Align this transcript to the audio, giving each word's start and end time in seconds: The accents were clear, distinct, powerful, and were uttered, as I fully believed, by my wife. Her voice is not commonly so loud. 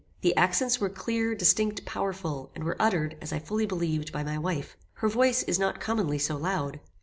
The 0.21 0.35
accents 0.35 0.79
were 0.81 0.89
clear, 0.89 1.35
distinct, 1.35 1.85
powerful, 1.85 2.49
and 2.55 2.63
were 2.63 2.75
uttered, 2.79 3.17
as 3.21 3.31
I 3.31 3.37
fully 3.37 3.67
believed, 3.67 4.11
by 4.11 4.23
my 4.23 4.39
wife. 4.39 4.75
Her 4.93 5.07
voice 5.07 5.43
is 5.43 5.59
not 5.59 5.79
commonly 5.79 6.17
so 6.17 6.37
loud. 6.37 6.79